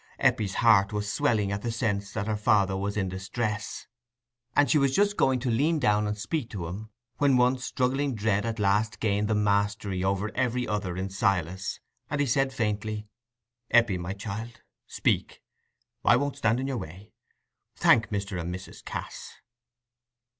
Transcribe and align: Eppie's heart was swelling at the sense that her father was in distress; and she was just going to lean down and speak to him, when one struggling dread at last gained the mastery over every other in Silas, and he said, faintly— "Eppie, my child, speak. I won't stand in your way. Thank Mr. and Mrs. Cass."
Eppie's 0.17 0.55
heart 0.55 0.91
was 0.91 1.13
swelling 1.13 1.51
at 1.51 1.61
the 1.61 1.71
sense 1.71 2.11
that 2.11 2.25
her 2.25 2.35
father 2.35 2.75
was 2.75 2.97
in 2.97 3.07
distress; 3.07 3.85
and 4.55 4.67
she 4.67 4.79
was 4.79 4.95
just 4.95 5.15
going 5.15 5.37
to 5.39 5.51
lean 5.51 5.77
down 5.77 6.07
and 6.07 6.17
speak 6.17 6.49
to 6.49 6.65
him, 6.65 6.89
when 7.19 7.37
one 7.37 7.59
struggling 7.59 8.15
dread 8.15 8.43
at 8.43 8.57
last 8.57 8.99
gained 8.99 9.27
the 9.27 9.35
mastery 9.35 10.03
over 10.03 10.31
every 10.33 10.67
other 10.67 10.97
in 10.97 11.07
Silas, 11.07 11.79
and 12.09 12.19
he 12.19 12.25
said, 12.25 12.51
faintly— 12.51 13.05
"Eppie, 13.69 13.99
my 13.99 14.13
child, 14.13 14.61
speak. 14.87 15.43
I 16.03 16.15
won't 16.15 16.37
stand 16.37 16.59
in 16.59 16.65
your 16.65 16.77
way. 16.79 17.13
Thank 17.75 18.09
Mr. 18.09 18.39
and 18.41 18.51
Mrs. 18.51 18.83
Cass." 18.83 19.33